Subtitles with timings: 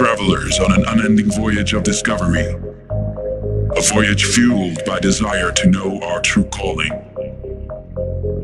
[0.00, 2.40] travelers on an unending voyage of discovery.
[3.76, 6.88] A voyage fueled by desire to know our true calling.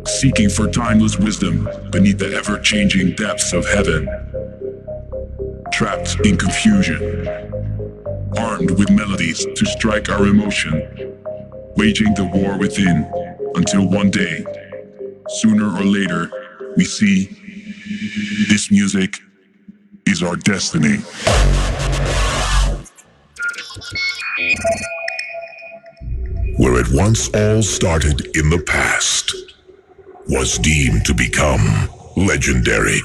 [0.06, 4.06] Seeking for timeless wisdom beneath the ever changing depths of heaven.
[5.72, 7.24] Trapped in confusion.
[8.36, 10.74] Armed with melodies to strike our emotion.
[11.78, 13.10] Waging the war within
[13.54, 14.44] until one day,
[15.40, 16.28] sooner or later,
[16.76, 17.24] we see
[18.50, 19.16] this music
[20.06, 20.98] is our destiny.
[26.58, 29.34] Where it once all started in the past
[30.28, 33.00] was deemed to become legendary.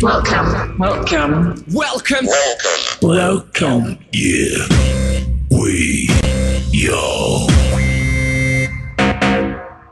[0.00, 0.78] Welcome.
[0.78, 1.54] Welcome.
[1.72, 2.26] Welcome.
[3.02, 3.98] Welcome.
[4.12, 4.66] Yeah.
[5.50, 6.08] We.
[6.72, 7.46] Yo.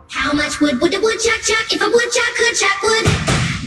[0.08, 3.06] How much wood would a woodchuck chuck if a woodchuck could chuck wood?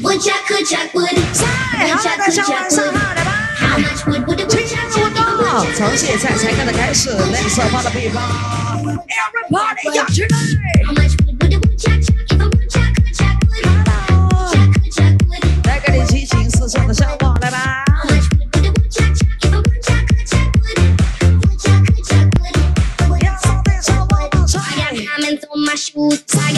[0.03, 1.15] Woodchuck could chuck wood.
[1.35, 3.31] 嗨，好，大家晚上好，来吧。
[3.59, 5.87] How much wood would a 今 woodchuck 天的 chuck 活 if a 动 woodchuck 从
[5.87, 6.57] could 现 chuck 在才 wood?
[6.57, 8.23] 刚的开始，let's 发的地方，
[9.05, 10.27] everybody 要起来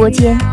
[0.00, 0.49] 播间。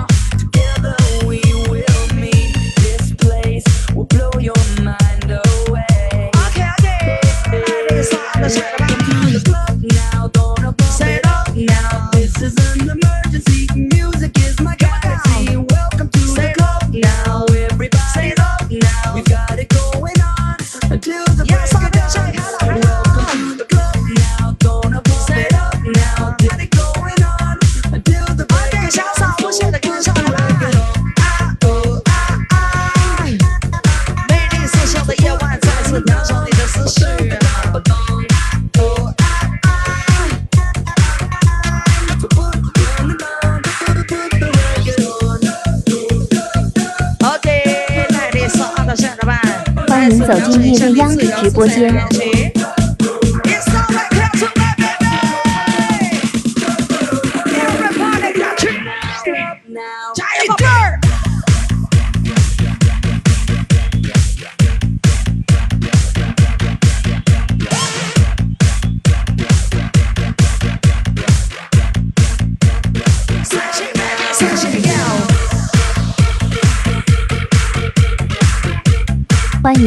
[51.57, 51.91] 我先。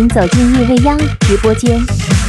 [0.08, 2.20] 走进叶未央直播间。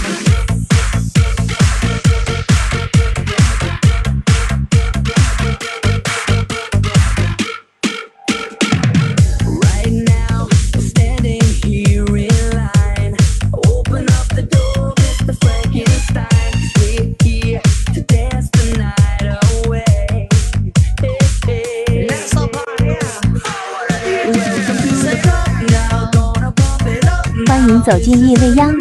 [27.92, 28.72] 欢迎走进叶未央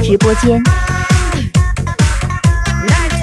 [0.00, 0.62] 直播间。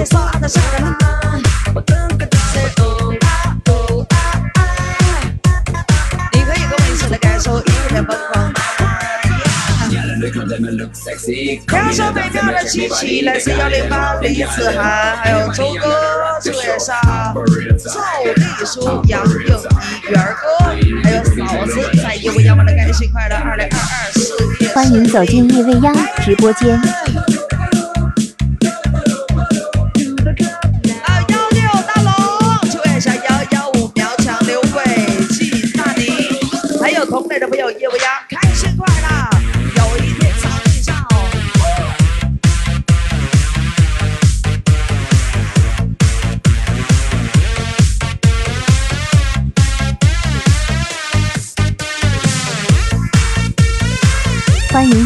[12.06, 15.94] 说美妙的机器，来是幺零八李子涵，还有周哥、
[16.42, 16.98] 朱岩莎、
[17.84, 18.32] 赵丽
[18.64, 19.40] 舒、杨应一、
[20.10, 21.32] 元哥，还有嫂
[21.66, 21.74] 子。
[22.02, 24.32] 在夜未央，我的开心快乐二零二二四。
[24.72, 26.80] 欢迎走进夜未央直播间。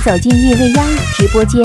[0.04, 1.62] 走进夜未央直播间。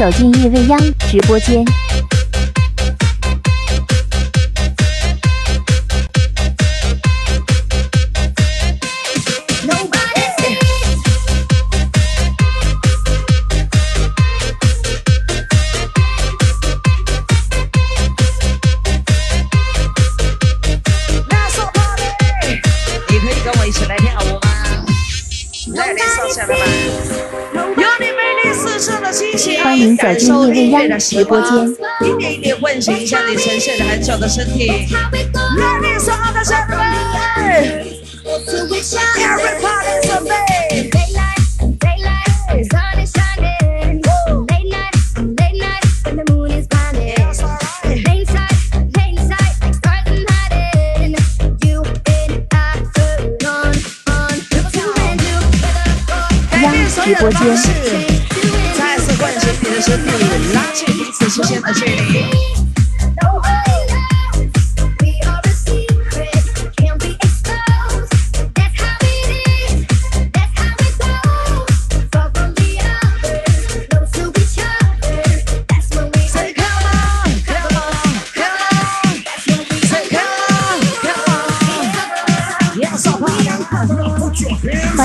[0.00, 0.80] 走进叶未央
[1.10, 1.62] 直播间。
[30.10, 31.52] 感受音乐的直播间。
[32.00, 34.66] 一点一点唤醒一下你沉睡了很久的身体。
[34.66, 35.08] 呀，
[38.44, 38.66] 直
[57.14, 57.89] 播间。
[59.80, 59.92] 欢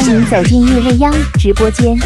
[0.06, 1.98] 迎走进叶未央直播间。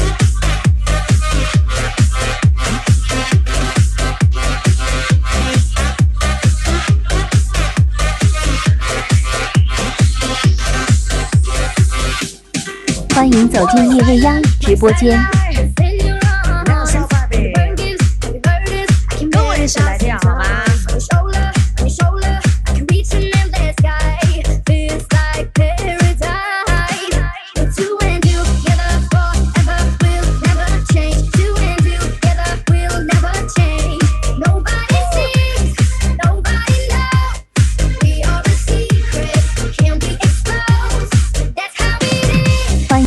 [13.15, 15.40] 欢迎走进叶未央直播间。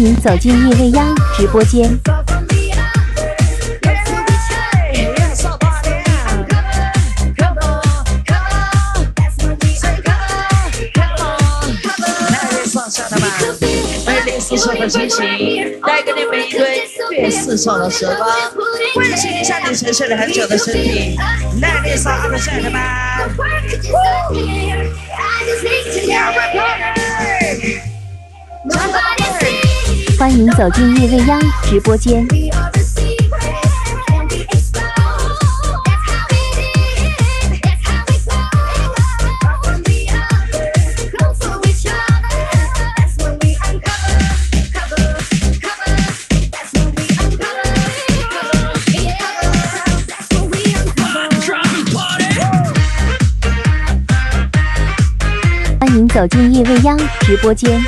[0.04, 1.88] 您走进夜未央直播间。
[14.38, 18.28] 四四的惊喜，带给你们一堆最时尚的时光，
[18.94, 21.16] 唤醒一下你沉睡了很久的身体。
[21.62, 22.74] 来，烈少，二哥，兄弟们，
[30.18, 32.24] 欢迎走进夜未央直播间。
[55.80, 57.84] 欢迎走进夜未央直播间。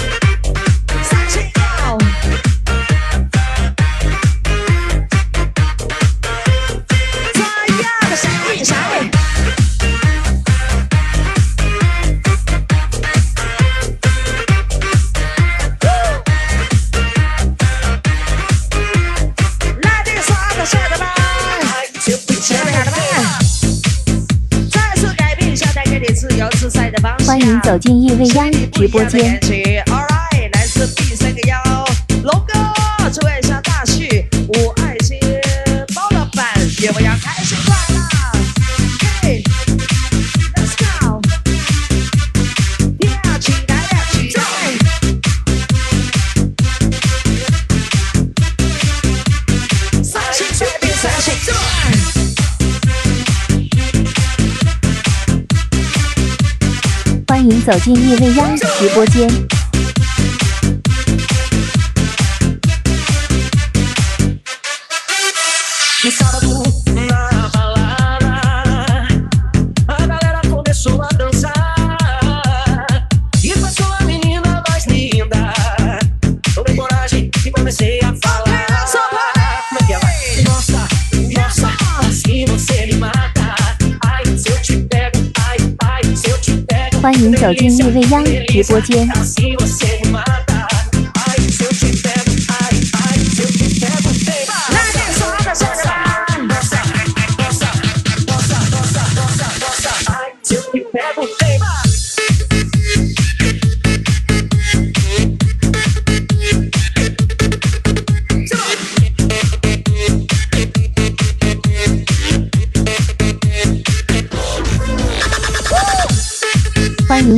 [27.38, 29.38] 欢迎走进夜未央直播间。
[57.66, 59.26] 走进夜未央的直播间。
[87.06, 89.06] 欢迎走进叶未央直播间。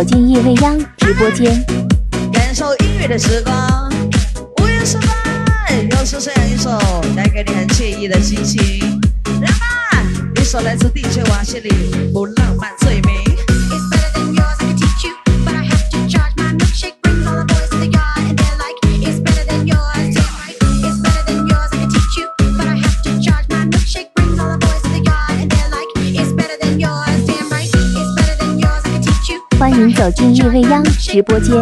[0.00, 1.62] 走进夜未央直播间，
[2.32, 3.92] 感受音乐的时光。
[4.62, 5.44] 五月十八，
[5.90, 6.70] 又是这样一首
[7.14, 8.98] 带给你很惬意的心情。
[9.42, 11.68] 浪漫，一首来自地球王心里
[12.14, 13.02] 不浪漫最。
[29.80, 31.56] 您走进叶未央直播间。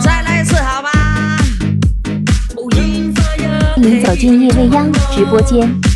[0.00, 0.84] 再来一次好
[3.76, 5.95] 您走进叶未央直播间。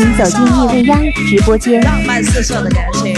[0.00, 1.80] 欢迎走进夜未央直播间。
[1.82, 3.16] 浪漫好的，感情。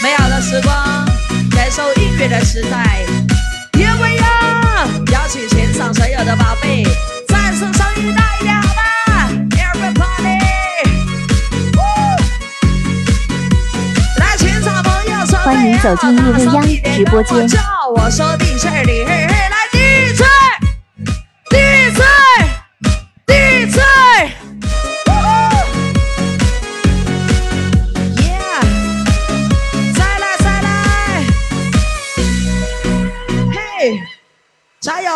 [0.00, 0.72] 美好的时光，
[1.50, 3.00] 感受音乐的时代。
[3.76, 6.84] 叶未央，邀请全场所有的宝贝。
[15.82, 16.62] 走进岳未央
[16.94, 17.36] 直播间。
[17.40, 17.46] 来，
[19.70, 20.22] 第一次，
[21.48, 22.02] 第一次，
[23.26, 23.78] 第一次，
[25.06, 25.12] 哇
[28.16, 28.28] 耶，
[29.94, 30.68] 再来，再来，
[33.50, 33.56] 嘿，
[34.80, 35.10] 加油！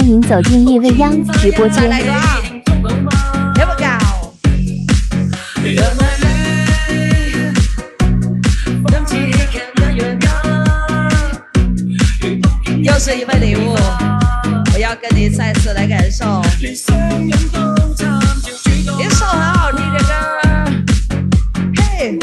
[0.00, 1.86] 欢迎走进叶未央直播间。
[12.82, 13.76] 又是一份礼物，
[14.72, 17.30] 我要跟你再次来感受一首很
[18.68, 18.82] 好
[19.70, 20.12] 听的歌。
[21.76, 22.18] 嘿，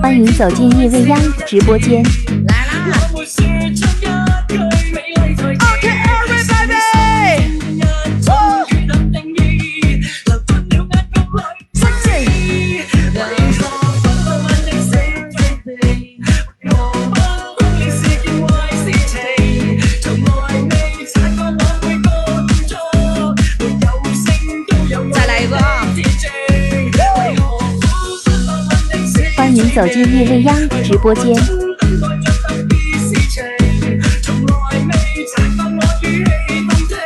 [0.00, 2.04] 欢迎走进叶未央直播间。
[29.76, 31.24] 走进叶未央直播间，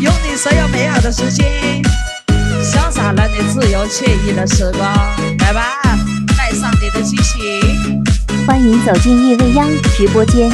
[0.00, 1.46] 用你所有美好的时间，
[2.74, 4.82] 潇洒了你自由惬意的时光，
[5.44, 5.78] 来吧，
[6.36, 7.99] 带上你的惊喜。
[8.46, 10.50] 欢迎走进夜未央直播间。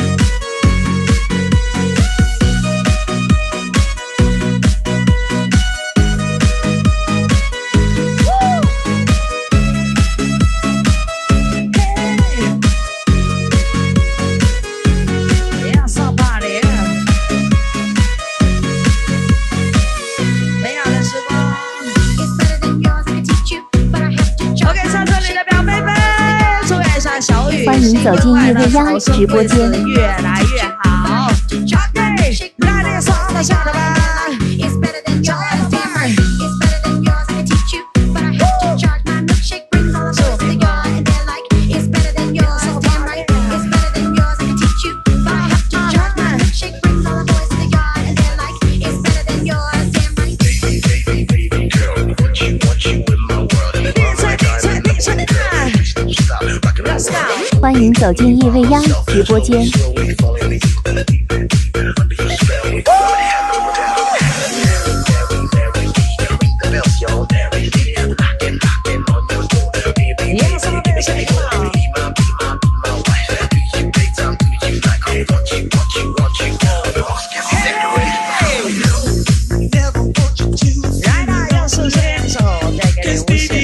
[27.79, 31.29] 欢迎走进夜未央直播间，越来越好。
[57.77, 59.57] 欢迎走进夜未央直播间。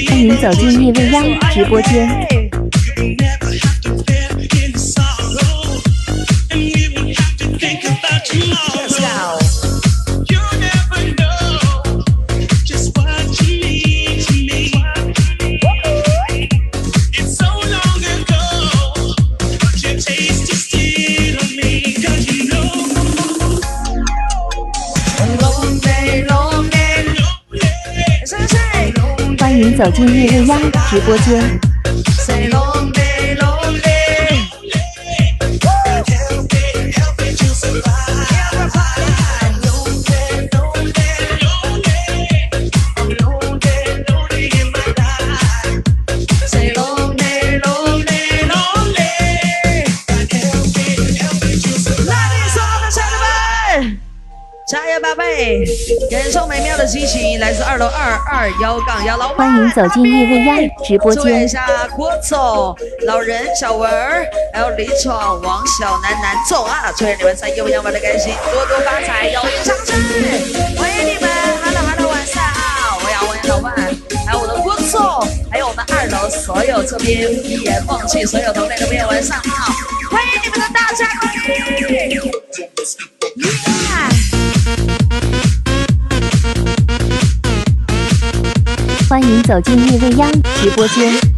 [0.06, 2.41] 欢迎走进夜未央直播间。
[29.84, 30.56] 走进日日鸭
[30.88, 31.71] 直播间。
[56.12, 59.50] 感受美妙的心情，来自二楼二二幺杠幺老板。
[59.50, 61.22] 欢迎走进夜未央直播间。
[61.24, 64.22] 看一下郭总、老人、小文儿，
[64.52, 66.92] 还有李闯、王小楠楠总啊！
[66.98, 69.98] 祝愿你们在夜未央玩的开心，多多发财，友情长存。
[70.76, 71.30] 欢迎你们
[71.62, 72.98] 哈喽哈喽，晚上好！
[73.02, 73.72] 我要欢迎老板，
[74.26, 79.72] 还有我的郭总，还有我们二楼所有这边一眼望去所有同类的朋友晚上好！
[80.10, 81.11] 欢迎你们的大家。
[89.42, 91.31] 走进叶未央直播间。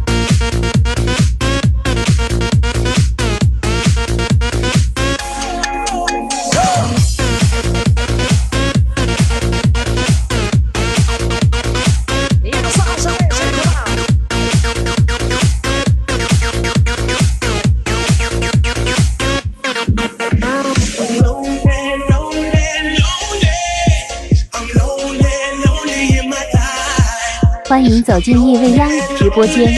[27.87, 29.71] 欢迎走进叶未央直播间。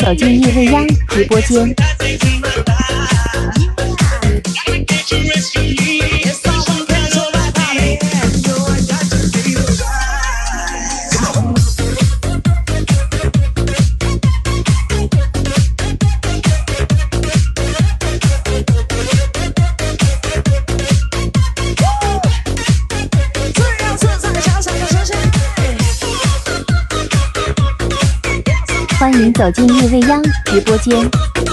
[0.00, 1.93] 走进叶未央直播间。
[29.14, 31.43] 欢迎走进叶未央直播间。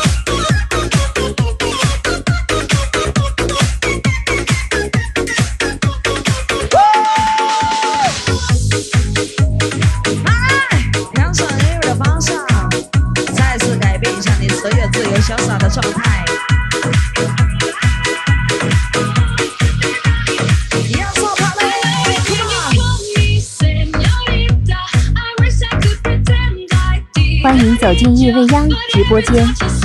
[27.94, 29.81] 走进夜未央直播间。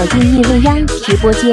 [0.00, 1.52] 走进叶未央直播间。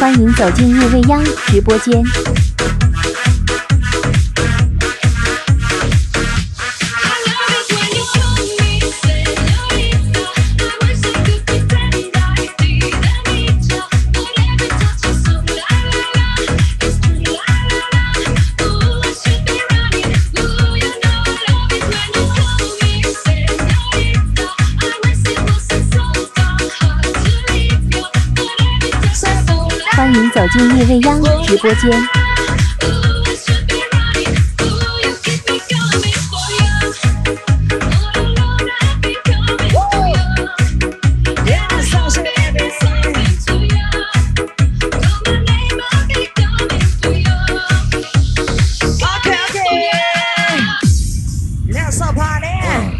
[0.00, 2.43] 欢迎走进叶未央直播间。
[30.56, 31.90] 夜未央直播间。
[31.90, 32.00] a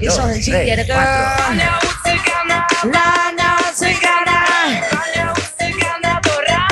[0.01, 0.95] t 一首很经典的歌。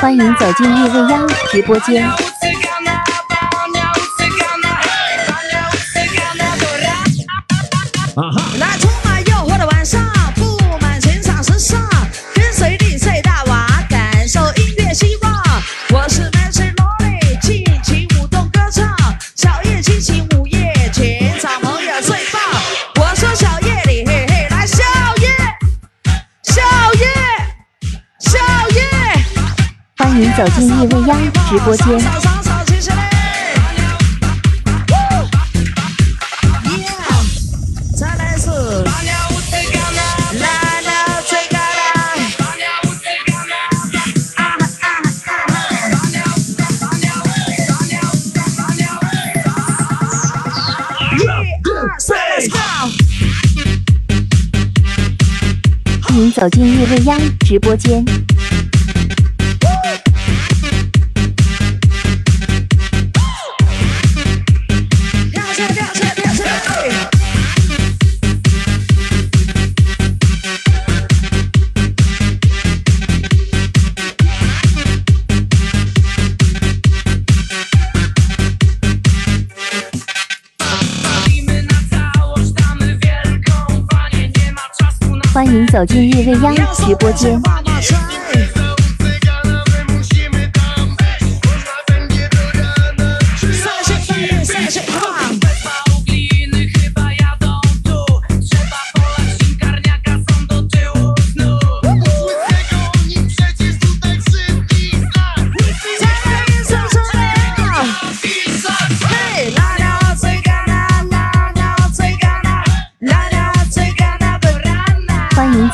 [0.03, 2.32] 欢迎走进叶未央直播间。
[30.45, 31.17] 走进夜未央
[31.49, 31.87] 直播间。
[37.97, 38.83] 再来一次。
[38.83, 38.93] 欢
[56.19, 58.22] 迎走进叶未央直播间。
[85.83, 87.43] 走进叶未央直播间。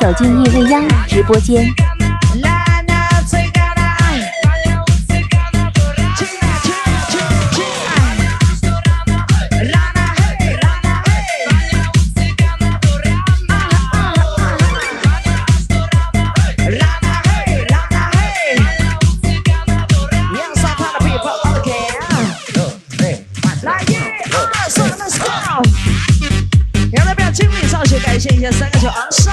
[0.01, 1.88] 走进夜未央直播间。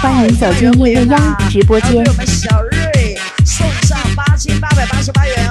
[0.05, 1.95] 欢迎走进叶未央直播间。
[1.95, 5.49] 我们小瑞送上八千八百八十八元，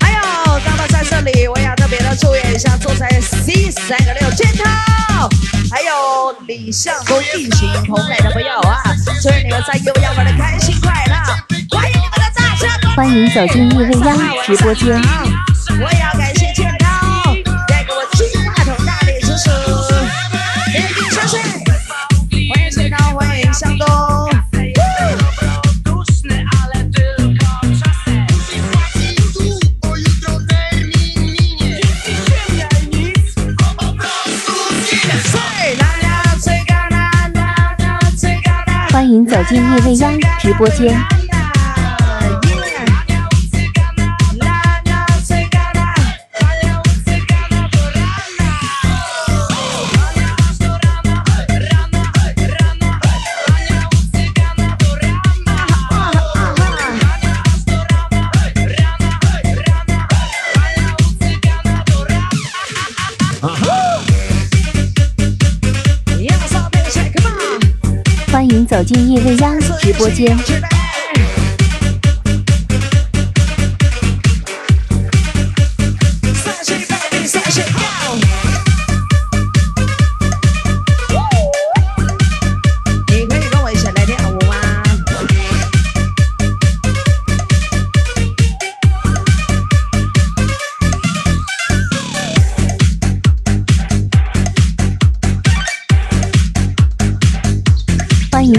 [0.00, 5.28] 还有刚刚在这里，我也特别的祝愿一下，坐在 C 三个六金套。
[5.70, 8.76] 还有李向东、疫情红，来的朋友啊，
[9.22, 10.57] 祝愿你们在叶未玩的开。
[12.98, 14.98] 欢迎走进叶未央直播间。
[15.80, 17.22] 我要感谢健康，
[17.68, 19.48] 再给我金话筒大力支持。
[20.68, 23.88] 谢谢，欢迎健康，欢迎向东。
[38.90, 41.17] 欢迎走进叶未央直播间。
[68.90, 70.34] 今夜未央直播间。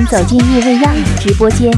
[0.10, 1.72] 走进叶未央直播间。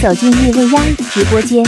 [0.00, 1.60] 走进叶未央直播间，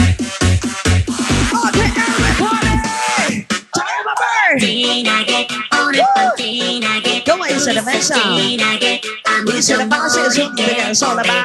[7.26, 8.56] 跟我一起来分享，一
[9.60, 11.44] 起的发泄出你的感受了吧。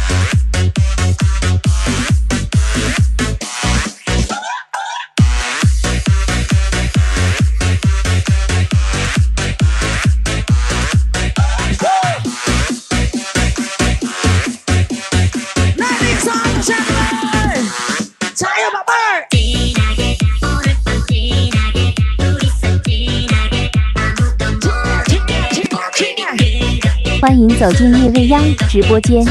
[27.31, 29.23] 欢迎走进夜未央直播间。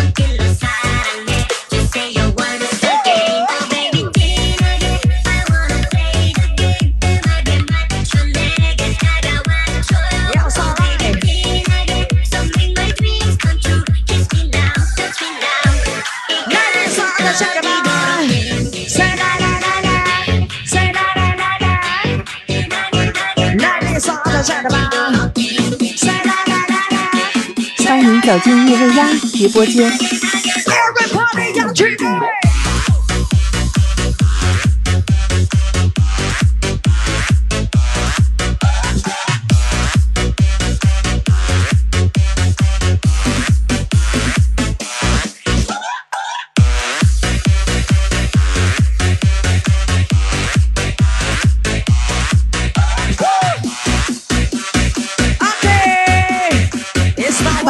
[28.22, 29.90] 走进叶未央直播间。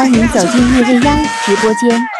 [0.02, 2.19] 欢迎走进叶未央直播间。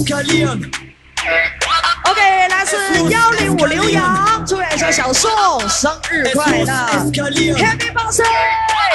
[0.00, 0.58] OK，
[2.48, 2.76] 那是
[3.10, 5.28] 幺零五刘洋，祝愿一下小宋
[5.68, 7.28] 生日快乐，h d a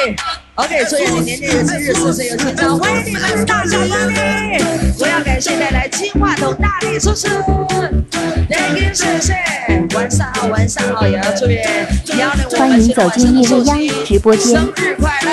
[0.05, 0.15] y
[0.55, 4.17] OK，祝愿你年年今日事事有青欢迎你们大家努力。
[4.97, 7.27] 我要感谢带来金话筒大力支持。
[8.93, 9.35] 谢谢，
[9.95, 11.63] 晚上好，晚上好，也要祝愿
[12.17, 14.53] 幺零五欢迎走进叶未央直播间。
[14.53, 15.29] 生日快乐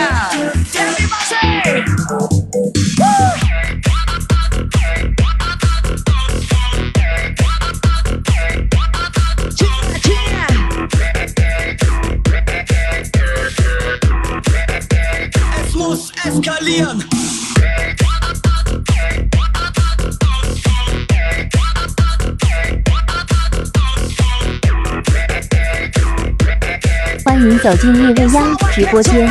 [2.96, 3.49] ，Birthday！
[27.24, 29.28] 欢迎走进叶未央直播间。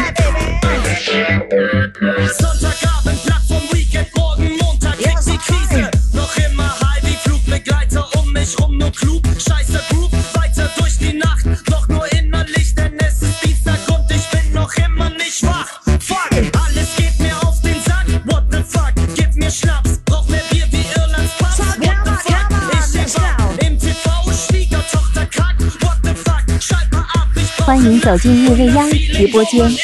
[27.98, 29.62] 走进叶未央直播间。
[29.64, 29.80] 欢迎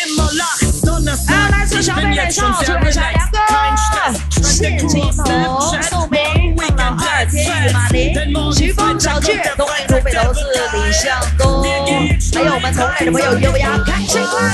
[1.52, 3.38] 来自小贝贝少、诸葛小杨哥、
[4.44, 8.14] 谢金老罗、宋老二、天宇、马林、
[8.54, 9.40] 徐峰、小志，欢
[9.82, 10.38] 迎诸位投李
[10.92, 11.66] 向东。
[12.38, 14.54] 还有我们从来的朋友叶未央，开心啊！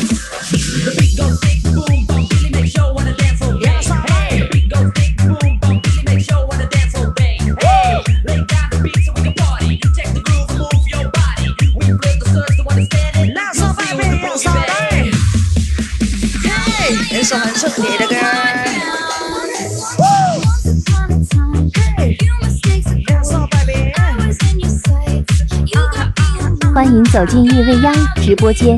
[26.91, 28.77] 欢迎走进夜未央直播间。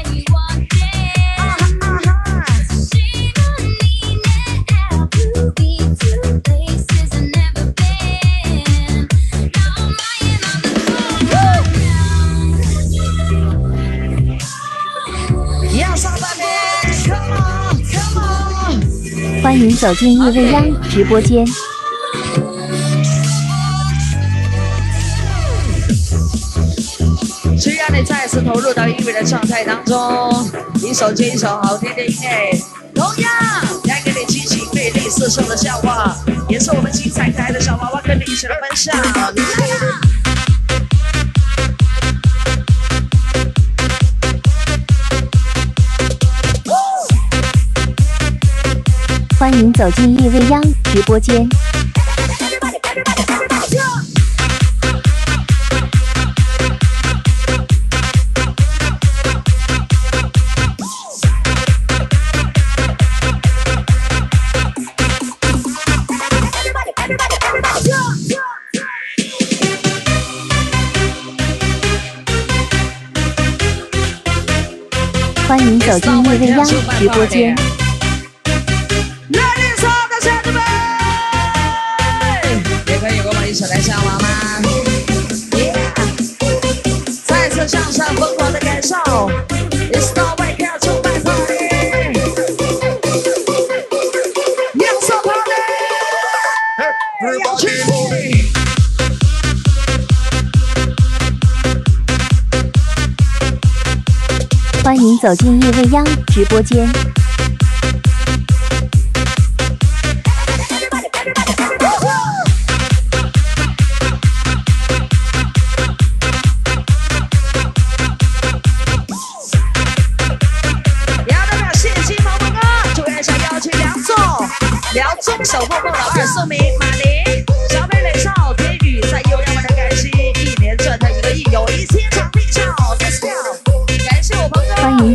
[19.51, 21.45] 欢迎走进叶未央直播间。
[27.59, 32.57] 只要你再次投入到音乐的状态当中，一首接一首好听的音乐，
[32.95, 33.29] 同样
[33.83, 36.15] 带给你激情、魅力四射的笑话，
[36.47, 38.95] 也是我们七彩可爱的小娃娃跟你一起来分享。
[39.03, 40.01] 来呀！
[49.51, 51.45] 欢迎走进夜未央直播间。
[75.45, 77.53] 欢迎走进叶未央直播间。
[105.21, 106.03] 走进夜未央
[106.33, 107.20] 直播间。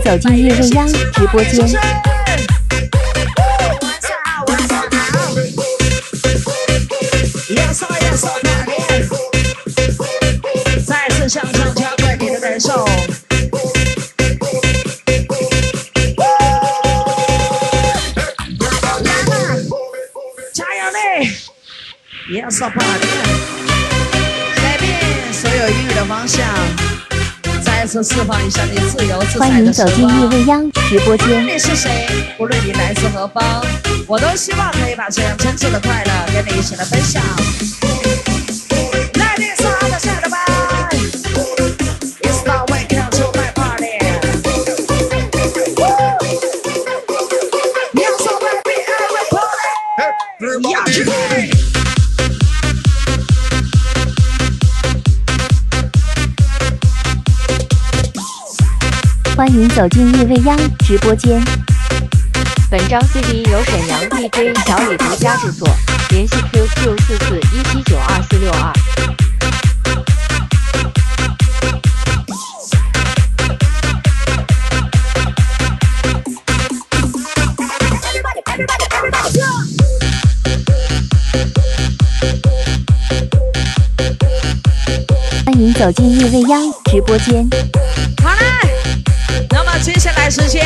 [0.06, 1.66] 走进叶未央直播间，
[10.86, 12.86] 再次上你的受。
[20.54, 21.30] 加油嘞
[22.30, 23.05] ！Yes o
[28.02, 28.44] 释放欢
[29.62, 31.26] 迎走进叶未央直播间。
[31.26, 32.06] 无论你是谁，
[32.38, 33.42] 无论你来自何方，
[34.06, 37.22] 我都希望可以把这样真挚的快乐跟你一起来分享。
[59.56, 61.42] 欢迎走进夜未央直播间。
[62.70, 65.66] 本章 C D 由沈阳 DJ 小李独家制作，
[66.10, 68.70] 联系 QQ 四四一七九二四六二。
[85.46, 86.60] 欢迎走进夜未央
[86.92, 87.36] 直播间。
[88.22, 88.65] 完
[89.82, 90.64] 接下来时间，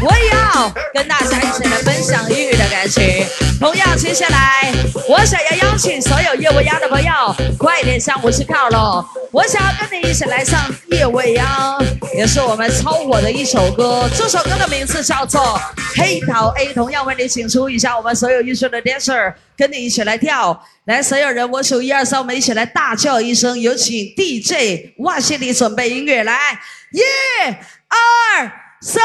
[0.00, 3.26] 我也要跟大家一起来分享音乐的感情。
[3.58, 4.72] 同样，接下来
[5.08, 7.10] 我想要邀请所有夜未央的朋友，
[7.58, 9.04] 快点上舞池跳喽！
[9.32, 11.76] 我想要跟你一起来唱《夜未央》，
[12.16, 14.08] 也是我们超火的一首歌。
[14.16, 15.40] 这首歌的名字叫做
[16.00, 16.68] 《黑桃 A》。
[16.74, 20.62] 同样，为你请出一下我们所有优秀的 Dancer，跟你一起来跳。
[20.84, 23.58] 来，所有人，我数一二，三，我们一起来大叫一声！
[23.58, 26.38] 有请 DJ，哇，西里准备音乐来，
[26.92, 27.58] 耶！
[28.02, 29.04] are saved.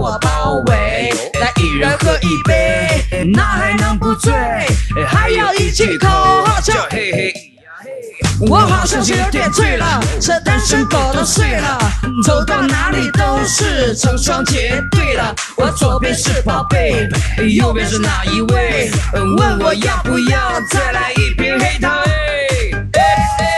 [0.00, 4.32] 我包围，来一人喝一杯，那还能不醉？
[5.08, 6.08] 还要一起口
[6.44, 7.32] 号叫嘿嘿。
[8.48, 11.76] 我好像有点醉了，这单身狗都睡了，
[12.24, 15.34] 走到哪里都是成双结对了。
[15.56, 17.08] 我左边是宝贝，
[17.50, 18.90] 右边是哪一位？
[19.36, 21.88] 问我要不要再来一瓶黑桃？
[21.90, 23.57] 哎哎。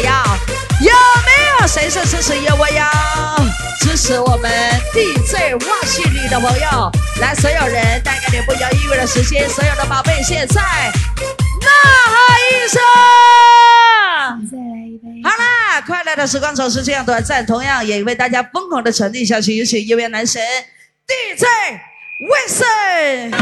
[0.00, 0.24] 要
[0.80, 0.92] 有
[1.24, 1.30] 没
[1.60, 2.84] 有谁是支持一窝幺，
[3.80, 4.50] 支持我们
[4.92, 6.90] DJ 哇西里的朋友？
[7.20, 9.48] 来，所有人再给点不摇意味的时间。
[9.48, 11.68] 所有的宝贝现在呐
[12.08, 12.68] 喊一
[14.42, 14.50] 声，
[15.24, 17.44] 好啦，快乐的时光总是这样短暂。
[17.46, 19.56] 同样也为大家疯狂的传递下去。
[19.56, 20.42] 有请音乐男神
[21.06, 21.46] DJ
[22.30, 22.36] 哇
[23.38, 23.40] a